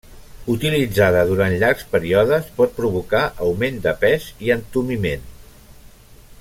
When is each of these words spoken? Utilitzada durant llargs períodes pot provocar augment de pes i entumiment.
Utilitzada 0.51 1.19
durant 1.31 1.53
llargs 1.63 1.83
períodes 1.91 2.49
pot 2.61 2.73
provocar 2.79 3.23
augment 3.49 3.79
de 3.87 3.95
pes 4.05 4.29
i 4.47 4.53
entumiment. 4.59 5.33